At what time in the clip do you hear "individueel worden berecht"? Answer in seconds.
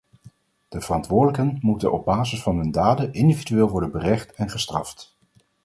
3.13-4.31